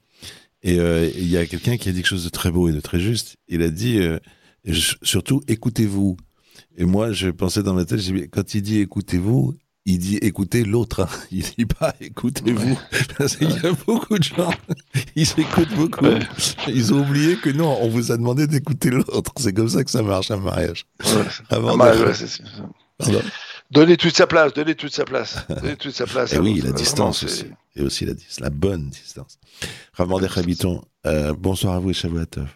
[0.62, 2.72] et euh, il y a quelqu'un qui a dit quelque chose de très beau et
[2.72, 3.36] de très juste.
[3.48, 4.18] Il a dit, euh,
[5.02, 6.16] surtout, écoutez-vous.
[6.76, 11.00] Et moi, je pensais dans ma tête, quand il dit écoutez-vous, il dit écoutez l'autre,
[11.00, 11.08] hein.
[11.30, 12.78] il dit pas écoutez-vous.
[13.18, 14.52] Parce qu'il y a beaucoup de gens,
[15.16, 16.06] ils écoutent beaucoup.
[16.68, 19.32] Ils ont oublié que non, on vous a demandé d'écouter l'autre.
[19.38, 20.86] C'est comme ça que ça marche un mariage.
[21.50, 21.76] Avant
[23.70, 25.46] Donnez toute sa place, donnez toute sa place.
[25.48, 26.34] Donnez toute sa place.
[26.34, 27.46] Et oui, la distance aussi.
[27.74, 29.38] Et aussi la, la bonne distance.
[29.94, 32.48] Ravmander Habiton, euh, bonsoir à vous et Shavuatov.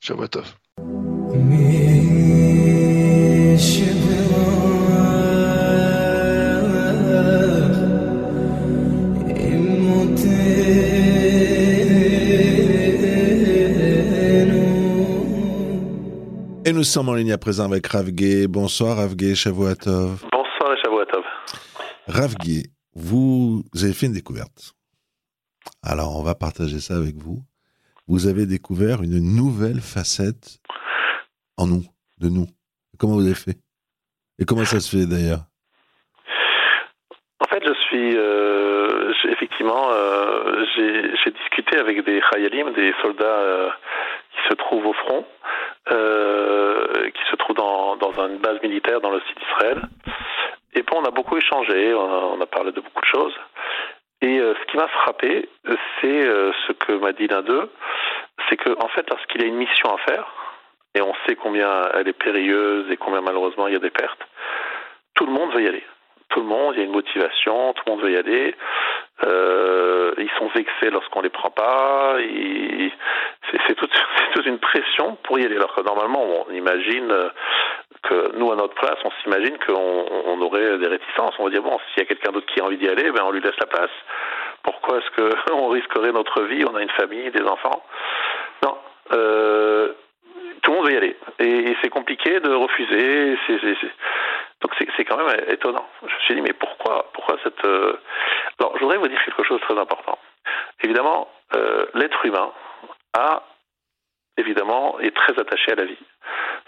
[0.00, 0.44] Shavuatov.
[16.74, 18.48] Nous sommes en ligne à présent avec Ravgué.
[18.48, 20.24] Bonsoir Ravgué, Shavuatov.
[20.32, 21.22] Bonsoir et Shavuatov.
[22.08, 24.74] Ravgué, vous avez fait une découverte.
[25.84, 27.38] Alors on va partager ça avec vous.
[28.08, 30.58] Vous avez découvert une nouvelle facette
[31.56, 31.84] en nous,
[32.18, 32.46] de nous.
[32.98, 33.56] Comment vous avez fait?
[34.40, 35.44] Et comment ça se fait d'ailleurs?
[37.38, 43.70] En fait, je suis euh, effectivement, euh, j'ai discuté avec des Khayalim, des soldats euh,
[44.32, 45.24] qui se trouvent au front,
[45.90, 49.82] euh, qui se trouve dans, dans une base militaire dans le site d'Israël.
[50.74, 53.34] Et puis on a beaucoup échangé, on a, parlé de beaucoup de choses.
[54.22, 55.48] Et euh, ce qui m'a frappé,
[56.00, 57.70] c'est euh, ce que m'a dit l'un d'eux,
[58.48, 60.26] c'est qu'en en fait, lorsqu'il a une mission à faire,
[60.94, 64.26] et on sait combien elle est périlleuse et combien malheureusement il y a des pertes,
[65.14, 65.84] tout le monde veut y aller.
[66.34, 68.56] Tout le monde, il y a une motivation, tout le monde veut y aller.
[69.24, 72.16] Euh, ils sont vexés lorsqu'on les prend pas.
[73.68, 73.94] C'est toute,
[74.44, 75.54] une pression pour y aller.
[75.54, 77.08] Alors que normalement, on imagine
[78.02, 81.34] que nous, à notre place, on s'imagine qu'on on aurait des réticences.
[81.38, 83.22] On va dire bon, s'il y a quelqu'un d'autre qui a envie d'y aller, ben
[83.24, 83.92] on lui laisse la place.
[84.64, 86.64] Pourquoi est-ce qu'on risquerait notre vie?
[86.68, 87.84] On a une famille, des enfants.
[88.64, 88.76] Non.
[89.12, 89.92] Euh,
[90.62, 91.16] tout le monde veut y aller.
[91.38, 93.38] Et, c'est compliqué de refuser.
[94.64, 95.86] Donc c'est quand même étonnant.
[96.00, 97.62] Je me suis dit, mais pourquoi, pourquoi cette...
[97.66, 97.98] Euh,
[98.58, 100.18] Alors, je voudrais vous dire quelque chose de très important.
[100.82, 102.50] Évidemment, euh, l'être humain
[103.12, 103.42] a,
[104.38, 105.98] évidemment, est très attaché à la vie.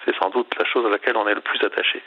[0.04, 2.02] C'est sans doute la chose à laquelle on est le plus attaché.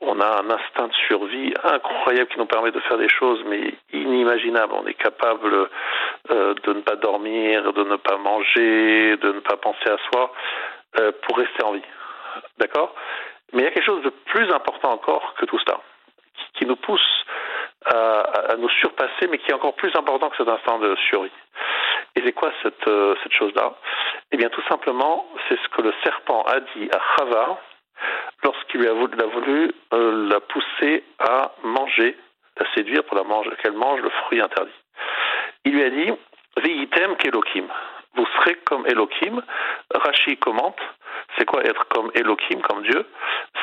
[0.00, 3.74] On a un instinct de survie incroyable qui nous permet de faire des choses, mais
[3.92, 4.72] inimaginables.
[4.72, 5.68] On est capable
[6.30, 10.32] euh, de ne pas dormir, de ne pas manger, de ne pas penser à soi
[11.22, 11.82] pour rester en vie.
[12.58, 12.94] D'accord?
[13.54, 15.80] Mais il y a quelque chose de plus important encore que tout cela,
[16.54, 17.24] qui, nous pousse
[17.86, 21.30] à, nous surpasser, mais qui est encore plus important que cet instant de survie.
[22.16, 23.74] Et c'est quoi cette, euh, cette chose-là?
[24.32, 27.60] Eh bien, tout simplement, c'est ce que le serpent a dit à Chava
[28.42, 32.16] lorsqu'il lui a voulu, euh, la pousser à manger,
[32.58, 33.18] la séduire pour
[33.62, 34.72] qu'elle mange le fruit interdit.
[35.64, 36.12] Il lui a dit
[36.56, 37.66] Viitem kelokim.
[38.14, 39.42] Vous serez comme Elohim.
[39.92, 40.80] Rashi commente
[41.36, 43.06] c'est quoi être comme Elohim, comme Dieu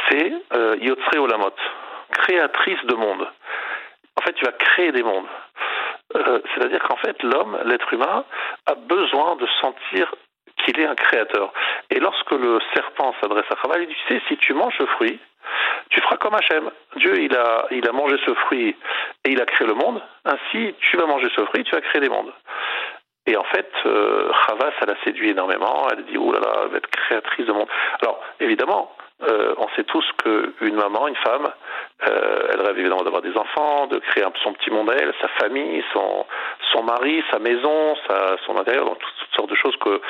[0.10, 1.56] C'est euh, Yotzre Olamot,
[2.12, 3.28] créatrice de monde.
[4.18, 5.28] En fait, tu vas créer des mondes.
[6.16, 8.26] Euh, c'est-à-dire qu'en fait, l'homme, l'être humain,
[8.66, 10.14] a besoin de sentir
[10.58, 11.54] qu'il est un créateur.
[11.90, 14.86] Et lorsque le serpent s'adresse à Chava, il dit, tu sais, si tu manges ce
[14.86, 15.20] fruit,
[15.90, 16.70] tu feras comme Hachem.
[16.98, 18.76] Dieu, il a, il a mangé ce fruit
[19.26, 20.02] et il a créé le monde.
[20.26, 22.32] Ainsi, tu vas manger ce fruit, tu vas créer des mondes.
[23.32, 24.30] Et en fait, euh,
[24.78, 25.88] ça l'a séduit énormément.
[25.90, 27.70] Elle dit, oh là là, elle va être créatrice de monde.
[28.02, 28.92] Alors, évidemment,
[29.24, 31.50] euh, on sait tous qu'une maman, une femme,
[32.10, 35.30] euh, elle rêve évidemment d'avoir des enfants, de créer son petit monde à elle, sa
[35.40, 36.26] famille, son,
[36.74, 37.96] son mari, sa maison,
[38.46, 40.02] son intérieur, donc toutes, sortes de choses que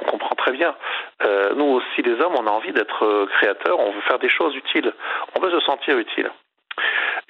[0.00, 0.76] on comprend très bien.
[1.24, 4.54] Euh, nous aussi, les hommes, on a envie d'être créateurs, on veut faire des choses
[4.54, 4.92] utiles,
[5.34, 6.30] on veut se sentir utile.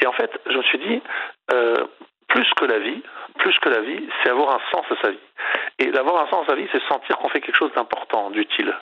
[0.03, 1.03] Et en fait, je me suis dit,
[2.29, 3.03] plus que la vie,
[3.39, 5.19] plus que la vie, c'est avoir un sens à sa vie.
[5.79, 8.75] Et d'avoir un sens à sa vie, c'est sentir qu'on fait quelque chose d'important, d'utile.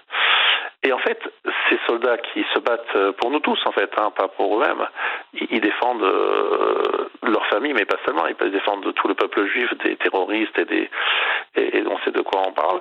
[0.87, 1.19] Et en fait,
[1.69, 4.87] ces soldats qui se battent pour nous tous, en fait, hein, pas pour eux-mêmes,
[5.33, 8.25] ils, défendent euh, leur famille, mais pas seulement.
[8.29, 10.89] Ils défendent tout le peuple juif des terroristes et des
[11.57, 12.81] et, on sait de quoi on parle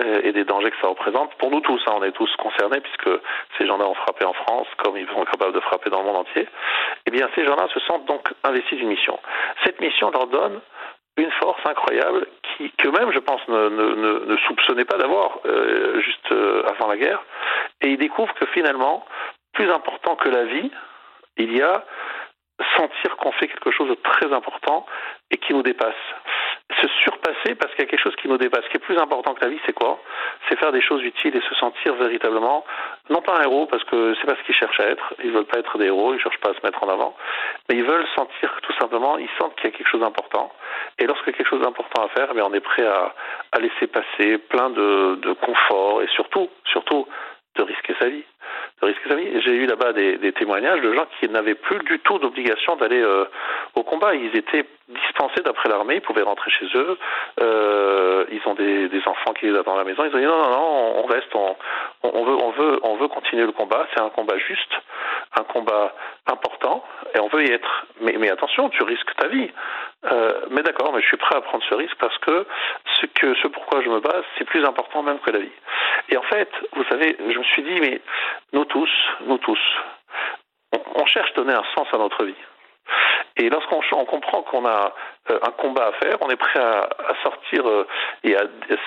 [0.00, 1.34] euh, et des dangers que ça représente.
[1.36, 3.08] Pour nous tous, hein, on est tous concernés puisque
[3.56, 6.16] ces gens-là ont frappé en France comme ils sont capables de frapper dans le monde
[6.16, 6.46] entier.
[7.06, 9.18] Eh bien, ces gens-là se sentent donc investis d'une mission.
[9.64, 10.60] Cette mission leur donne
[11.18, 16.62] une force incroyable qui, qu'eux-mêmes, je pense, ne, ne, soupçonnaient pas d'avoir euh, juste euh,
[16.66, 17.22] avant la guerre.
[17.80, 19.04] Et ils découvrent que finalement,
[19.52, 20.70] plus important que la vie,
[21.36, 21.84] il y a
[22.76, 24.86] sentir qu'on fait quelque chose de très important
[25.30, 25.94] et qui nous dépasse.
[26.70, 28.64] Se surpasser parce qu'il y a quelque chose qui nous dépasse.
[28.64, 29.98] Ce qui est plus important que la vie, c'est quoi?
[30.48, 32.64] C'est faire des choses utiles et se sentir véritablement,
[33.08, 35.14] non pas un héros, parce que c'est pas ce qu'ils cherchent à être.
[35.24, 37.16] Ils veulent pas être des héros, ils cherchent pas à se mettre en avant,
[37.68, 40.52] mais ils veulent sentir tout simplement, ils sentent qu'il y a quelque chose d'important.
[40.98, 43.14] Et a quelque chose d'important à faire, eh on est prêt à,
[43.52, 47.06] à laisser passer plein de, de confort et surtout, surtout,
[47.56, 48.24] de risquer sa vie.
[48.82, 53.24] J'ai eu là-bas des, témoignages de gens qui n'avaient plus du tout d'obligation d'aller euh,
[53.74, 54.14] au combat.
[54.14, 56.96] Ils étaient dispensés d'après l'armée, ils pouvaient rentrer chez eux.
[57.40, 60.04] Euh, ils ont des, enfants qui les attendent à la maison.
[60.04, 63.46] Ils ont dit non, non, non, on reste, on, veut, on veut, on veut continuer
[63.46, 63.86] le combat.
[63.94, 64.72] C'est un combat juste,
[65.38, 65.94] un combat
[66.26, 67.86] important, et on veut y être.
[68.00, 69.50] Mais, mais attention, tu risques ta vie.
[70.04, 72.46] Euh, mais d'accord, mais je suis prêt à prendre ce risque parce que
[73.00, 75.58] ce que ce pourquoi je me base, c'est plus important même que la vie.
[76.10, 78.00] Et en fait, vous savez, je me suis dit, mais
[78.52, 78.90] nous tous,
[79.26, 79.60] nous tous,
[80.94, 82.34] on, cherche à donner un sens à notre vie.
[83.38, 84.92] Et lorsqu'on on comprend qu'on a
[85.30, 86.88] euh, un combat à faire, on est prêt à,
[87.22, 87.86] sortir euh,
[88.24, 88.42] et à,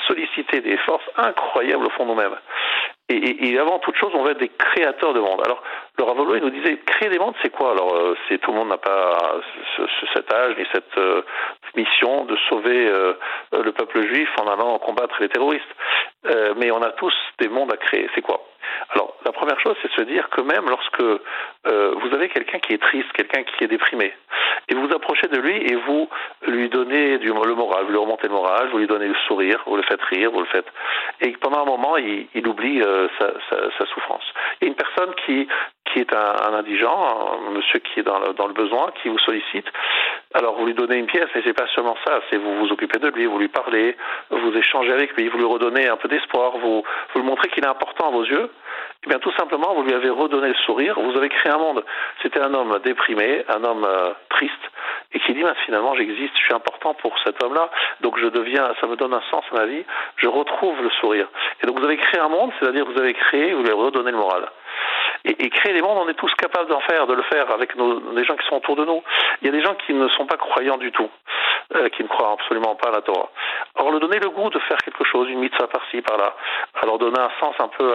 [0.07, 2.35] solliciter des forces incroyables au fond de nous-mêmes.
[3.09, 5.41] Et, avant toute chose, on veut être des créateurs de monde.
[5.43, 5.61] Alors,
[5.97, 7.71] le Ravolo, il nous disait, créer des mondes, c'est quoi?
[7.71, 9.41] Alors, euh, c'est tout le monde n'a pas
[10.13, 10.97] cet âge ni cette
[11.75, 12.89] mission de sauver
[13.51, 15.75] le peuple juif en allant combattre les terroristes.
[16.55, 18.09] mais on a tous des mondes à créer.
[18.15, 18.41] C'est quoi?
[18.89, 22.59] Alors, la première chose, c'est de se dire que même lorsque euh, vous avez quelqu'un
[22.59, 24.13] qui est triste, quelqu'un qui est déprimé,
[24.67, 26.09] et vous vous approchez de lui et vous
[26.47, 29.61] lui donnez du, le moral, vous lui remontez le moral, vous lui donnez le sourire,
[29.65, 30.67] vous le faites rire, vous le faites,
[31.21, 34.23] et pendant un moment, il, oublie euh, sa, souffrance.
[34.59, 35.47] Il y a une personne qui
[35.91, 39.19] qui est un, indigent, un monsieur qui est dans le, dans le, besoin, qui vous
[39.19, 39.65] sollicite.
[40.33, 42.99] Alors vous lui donnez une pièce, mais c'est pas seulement ça, c'est vous vous occupez
[42.99, 43.97] de lui, vous lui parlez,
[44.29, 47.63] vous échangez avec lui, vous lui redonnez un peu d'espoir, vous, vous lui montrez qu'il
[47.65, 48.49] est important à vos yeux,
[49.03, 51.83] Eh bien, tout simplement, vous lui avez redonné le sourire, vous avez créé un monde.
[52.21, 54.53] C'était un homme déprimé, un homme euh, triste,
[55.13, 58.71] et qui dit, bah, finalement, j'existe, je suis important pour cet homme-là, donc je deviens,
[58.79, 59.83] ça me donne un sens à ma vie,
[60.17, 61.27] je retrouve le sourire.
[61.63, 64.11] Et donc, vous avez créé un monde, c'est-à-dire vous avez créé, vous lui avez redonné
[64.11, 64.47] le moral.
[65.25, 68.11] Et, créer des mondes, on est tous capables d'en faire, de le faire avec nos,
[68.13, 69.03] les gens qui sont autour de nous.
[69.41, 71.09] Il y a des gens qui ne sont pas croyants du tout,
[71.75, 73.29] euh, qui ne croient absolument pas à la Torah.
[73.75, 76.35] Alors, leur donner le goût de faire quelque chose, une mitzvah par-ci, par-là,
[76.81, 77.93] à leur donner un sens un peu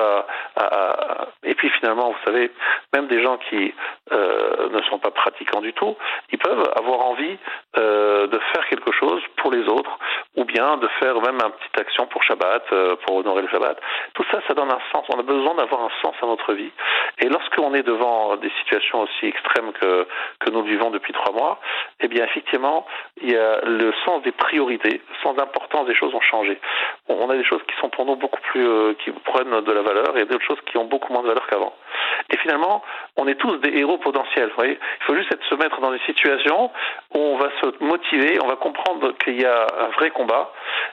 [0.56, 2.52] à, Et puis finalement, vous savez,
[2.94, 3.74] même des gens qui
[4.12, 5.96] euh, ne sont pas pratiquants du tout,
[6.30, 7.36] ils peuvent avoir envie
[7.76, 9.98] euh, de faire quelque chose pour les autres,
[10.36, 12.64] ou bien de faire même une petite action pour Shabbat,
[13.04, 13.80] pour honorer le Shabbat.
[14.14, 15.06] Tout ça, ça donne un sens.
[15.12, 16.70] On a besoin d'avoir un sens à notre vie.
[17.18, 20.06] Et lorsqu'on est devant des situations aussi extrêmes que,
[20.40, 21.58] que nous vivons depuis trois mois,
[22.00, 22.86] eh bien, effectivement,
[23.22, 26.60] il y a le sens des priorités, le sens d'importance des choses ont changé.
[27.08, 29.82] On a des choses qui sont pour nous beaucoup plus, euh, qui prennent de la
[29.82, 31.74] valeur et d'autres choses qui ont beaucoup moins de valeur qu'avant.
[32.30, 32.82] Et finalement,
[33.16, 34.50] on est tous des héros potentiels.
[34.64, 36.70] Il faut juste se mettre dans des situations
[37.14, 40.52] où on va se motiver, on va comprendre qu'il y a un vrai combat.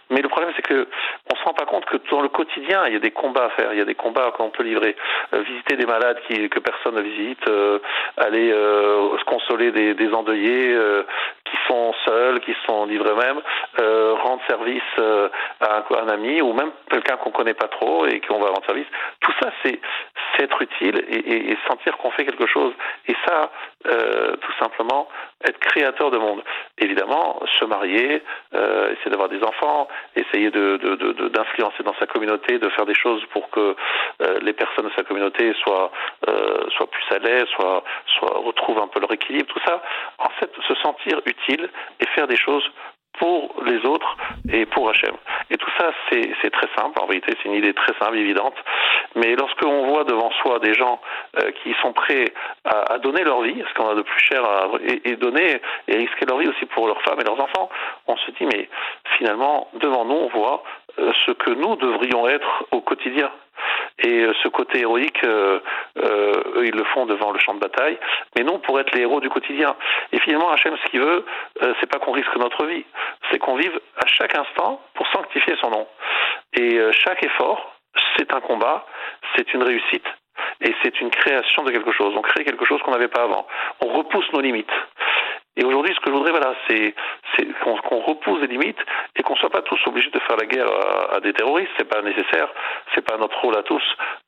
[0.09, 0.87] Mais le problème, c'est que
[1.31, 3.49] on se rend pas compte que dans le quotidien, il y a des combats à
[3.51, 4.95] faire, il y a des combats qu'on peut livrer.
[5.33, 7.79] Euh, visiter des malades qui, que personne ne visite, euh,
[8.17, 10.77] aller euh, se consoler des, endeuillés
[11.45, 13.41] qui sont seuls, qui sont livrés eux-mêmes,
[14.17, 14.81] rendre service
[15.59, 18.85] à un, ami ou même quelqu'un qu'on connaît pas trop et qu'on va rendre service.
[19.21, 19.79] Tout ça, c'est
[20.39, 22.73] être utile et, sentir qu'on fait quelque chose.
[23.07, 23.51] Et ça,
[23.83, 25.07] tout simplement,
[25.45, 26.41] être créateur de monde.
[26.77, 32.95] Évidemment, se marier, essayer d'avoir des enfants, essayer d'influencer dans sa communauté, de faire des
[32.95, 33.75] choses pour que
[34.41, 35.91] les personnes de sa communauté soient
[36.29, 37.83] euh, soit plus à l'aise, soit,
[38.17, 39.81] soit retrouvent un peu leur équilibre, tout ça,
[40.19, 42.63] en fait, se sentir utile et faire des choses
[43.19, 44.17] pour les autres
[44.51, 45.15] et pour Hachem.
[45.49, 46.99] Et tout ça, c'est très simple.
[47.01, 48.55] En vérité, c'est une idée très simple, évidente.
[49.15, 50.99] Mais lorsque l'on voit devant soi des gens
[51.39, 52.25] euh, qui sont prêts
[52.65, 55.61] à, à, donner leur vie, ce qu'on a de plus cher, à, et, et, donner
[55.87, 57.69] et risquer leur vie aussi pour leurs femmes et leurs enfants,
[58.07, 58.67] on se dit, mais
[59.17, 60.63] finalement, devant nous, on voit
[60.99, 63.31] euh, ce que nous devrions être au quotidien.
[63.99, 65.59] Et ce côté héroïque, euh,
[65.97, 67.97] euh, eux, ils le font devant le champ de bataille.
[68.35, 69.75] Mais non, pour être les héros du quotidien.
[70.11, 71.25] Et finalement, Hachem, ce qu'il veut,
[71.61, 72.85] euh, c'est pas qu'on risque notre vie,
[73.31, 75.87] c'est qu'on vive à chaque instant pour sanctifier son nom.
[76.53, 77.75] Et euh, chaque effort,
[78.17, 78.85] c'est un combat,
[79.35, 80.05] c'est une réussite.
[80.61, 82.13] Et c'est une création de quelque chose.
[82.17, 83.45] On crée quelque chose qu'on n'avait pas avant.
[83.81, 84.71] On repousse nos limites.
[85.55, 86.95] Et aujourd'hui, ce que je voudrais, voilà, c'est
[87.63, 88.79] qu'on qu repousse les limites
[89.15, 91.71] et qu'on soit pas tous obligés de faire la guerre à, à des terroristes.
[91.77, 92.49] C'est pas nécessaire.
[92.95, 93.83] C'est pas notre rôle à tous.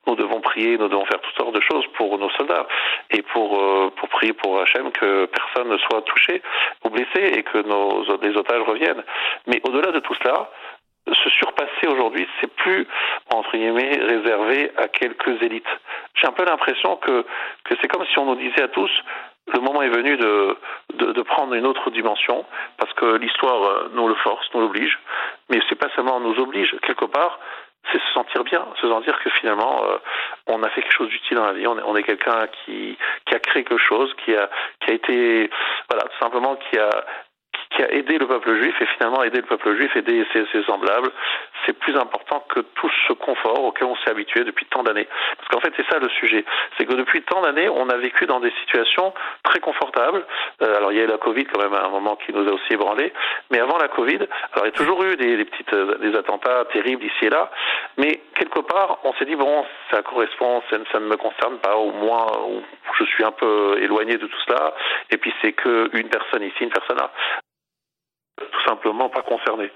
[0.06, 2.68] Nous devons prier, nous devons faire toutes sortes de choses pour nos soldats
[3.10, 6.44] et pour euh, pour prier pour Hachem que personne ne soit touché
[6.84, 9.04] ou blessé et que nos les otages reviennent.
[9.48, 10.50] Mais au-delà de tout cela,
[11.08, 12.88] se surpasser aujourd'hui, c'est plus
[13.34, 15.66] entre guillemets réservé à quelques élites.
[16.16, 17.26] J'ai un peu l'impression que
[17.64, 18.92] que c'est comme si on nous disait à tous
[19.54, 20.58] le moment est venu de,
[20.96, 22.46] de, de, prendre une autre dimension,
[22.78, 25.00] parce que l'histoire nous le force, nous l'oblige,
[25.50, 27.40] mais c'est pas seulement nous oblige, quelque part,
[27.92, 29.98] c'est se sentir bien, se sentir que finalement euh,
[30.48, 32.98] on a fait quelque chose d'utile dans la vie, on est, on est quelqu'un qui,
[33.26, 34.50] qui a créé quelque chose, qui a,
[34.82, 35.50] qui a été,
[35.90, 37.06] voilà, tout simplement qui a,
[37.76, 41.12] qui a aidé le peuple juif et finalement aider le peuple juif, aider ses, semblables,
[41.66, 45.08] c'est plus important que tout ce confort auquel on s'est habitué depuis tant d'années.
[45.38, 46.46] Parce qu'en fait, c'est ça le sujet.
[46.78, 50.26] C'est que depuis tant d'années, on a vécu dans des situations très confortables.
[50.62, 52.48] Euh, alors, il y a eu la Covid quand même à un moment qui nous
[52.48, 53.12] a aussi ébranlé.
[53.52, 54.20] Mais avant la Covid,
[54.54, 57.52] alors il y a toujours eu des, des petites, des attentats terribles ici et là.
[57.98, 61.76] Mais quelque part, on s'est dit, bon, ça correspond, ça, ça, ne me concerne pas,
[61.76, 62.28] au moins,
[62.98, 64.74] je suis un peu éloigné de tout cela.
[65.12, 67.12] Et puis, c'est qu'une personne ici, une personne là
[68.38, 69.72] tout simplement pas concernés.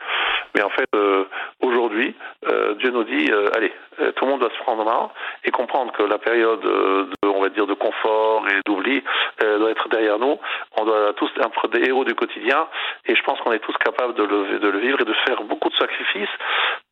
[0.56, 1.26] Mais en fait, euh,
[1.62, 2.16] aujourd'hui,
[2.48, 3.72] euh, Dieu nous dit, euh, allez,
[4.16, 5.10] tout le monde doit se prendre en main
[5.44, 9.04] et comprendre que la période de, on va dire, de confort et d'oubli
[9.42, 10.40] doit être derrière nous.
[10.78, 12.68] On doit tous être des héros du quotidien
[13.06, 15.44] et je pense qu'on est tous capables de le, de le vivre et de faire
[15.44, 16.30] beaucoup de sacrifices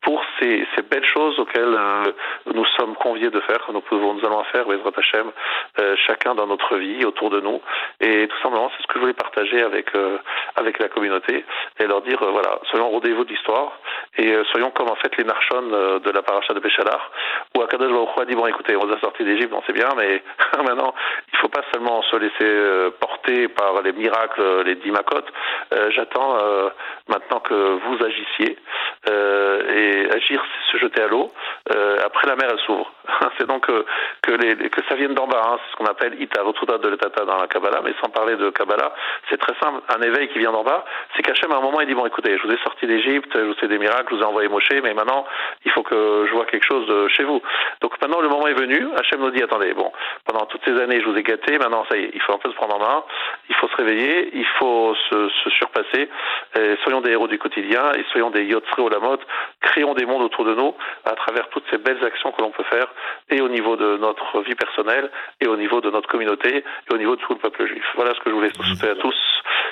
[0.02, 1.76] pour ces, belles choses auxquelles
[2.46, 5.30] nous sommes conviés de faire, nous pouvons, nous allons faire, Bezrat Hashem,
[6.06, 7.60] chacun dans notre vie, autour de nous.
[8.00, 9.90] Et tout simplement, c'est ce que je voulais partager avec,
[10.56, 11.44] avec la communauté
[11.78, 13.78] et leur dire euh, voilà, soyons au rendez-vous de l'histoire
[14.16, 17.10] et euh, soyons comme en fait les marchons euh, de la paracha de Béchalar,
[17.56, 19.88] où Akadosh Baruch a dit bon écoutez, on vous a sorti d'Égypte, on sait bien,
[19.96, 20.22] mais
[20.64, 20.94] maintenant
[21.32, 25.30] il faut pas seulement se laisser porter par les miracles, les dix macotes.
[25.90, 26.38] J'attends
[27.08, 28.58] maintenant que vous agissiez
[29.06, 31.30] et agir, c'est se jeter à l'eau.
[32.04, 32.90] après la mer, elle s'ouvre.
[33.38, 35.42] c'est donc que, les, que ça vienne d'en bas.
[35.44, 38.50] Hein, c'est ce qu'on appelle ita de l'etata dans la Kabbalah, mais sans parler de
[38.50, 38.92] Kabbalah,
[39.30, 39.80] c'est très simple.
[39.88, 40.84] Un éveil qui vient d'en bas,
[41.16, 43.40] c'est qu'Hachem à un moment il dit bon écoutez, je vous ai sorti d'Égypte, je
[43.44, 45.26] vous fais des miracles que je vous ai envoyé Moshe, mais maintenant,
[45.64, 47.40] il faut que je vois quelque chose chez vous.
[47.80, 48.88] Donc maintenant, le moment est venu.
[48.96, 49.92] Hachem nous dit, attendez, bon,
[50.24, 52.38] pendant toutes ces années, je vous ai gâté, maintenant, ça y est, il faut un
[52.38, 53.04] peu se prendre en main,
[53.48, 56.08] il faut se réveiller, il faut se, se surpasser,
[56.82, 59.20] soyons des héros du quotidien, et soyons des yotzre au la mode,
[59.78, 60.74] créons des mondes autour de nous
[61.04, 62.86] à travers toutes ces belles actions que l'on peut faire,
[63.30, 65.10] et au niveau de notre vie personnelle,
[65.40, 67.84] et au niveau de notre communauté, et au niveau de tout le peuple juif.
[67.94, 69.14] Voilà ce que je voulais souhaiter à tous,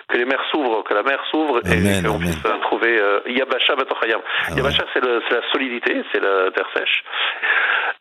[0.08, 4.20] que les mers s'ouvrent, que la mer s'ouvre, et qu'on puisse trouver euh, Yabasha Batochayam.
[4.56, 7.02] Yabasha, c'est la solidité, c'est la terre sèche.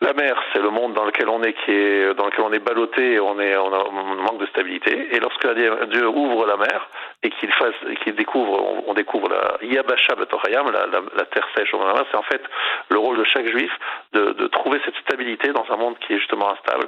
[0.02, 2.60] La mer, c'est le monde dans lequel on est, qui est dans lequel on est
[2.60, 5.16] ballotté, on est, on, a, on manque de stabilité.
[5.16, 5.48] Et lorsque
[5.90, 6.90] Dieu ouvre la mer
[7.24, 11.48] et qu'il fasse, qu'il découvre, on, on, découvre la Yabasha Batochayam, la, la, la, terre
[11.56, 12.42] sèche au c'est en fait
[12.90, 13.72] le rôle de chaque juif
[14.14, 16.88] de, trouver cette stabilité dans un monde qui est justement instable.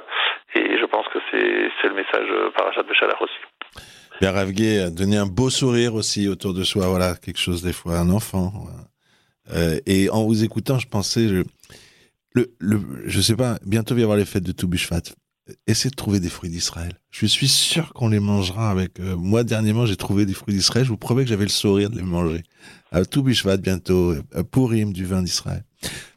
[0.54, 3.84] Et je pense que c'est le message parachat de Shalach aussi.
[4.20, 7.72] Bien, Ravgué a donné un beau sourire aussi autour de soi, voilà, quelque chose des
[7.72, 8.52] fois, un enfant.
[9.54, 11.42] Euh, et en vous écoutant, je pensais, je,
[12.34, 15.02] le, sais pas, bientôt il va y avoir les fêtes de Toubushvat.
[15.66, 16.92] Essayez de trouver des fruits d'Israël.
[17.10, 19.00] Je suis sûr qu'on les mangera avec.
[19.00, 20.84] Euh, moi, dernièrement, j'ai trouvé des fruits d'Israël.
[20.84, 22.42] Je vous promets que j'avais le sourire de les manger.
[22.92, 25.64] À Toubushvat bientôt, à Purim du vin d'Israël.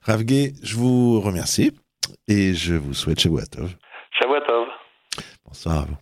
[0.04, 1.72] Ravgué, je vous remercie
[2.28, 3.76] et je vous souhaite Shavuatov.
[4.20, 4.68] Shavuatov.
[5.46, 5.98] Bonsoir à vous.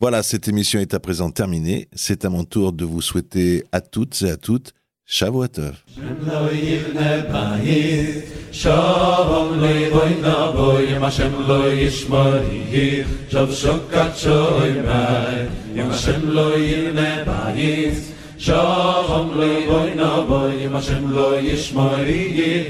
[0.00, 1.88] Voilà, cette émission est à présent terminée.
[1.92, 4.74] C'est à mon tour de vous souhaiter à toutes et à toutes
[5.12, 5.70] שבוע טוב.
[5.94, 8.10] שם לא יבנה בהיר,
[8.52, 15.46] שבום לא יבוי נבוי, אם השם לא ישמור יהיר, שב שוקת שוי מהי,
[15.76, 17.90] אם השם לא יבנה בהיר,
[18.38, 22.64] שבום לא יבוי נבוי, אם השם לא ישמור יהיר,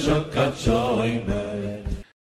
[0.00, 1.18] שוקת שוי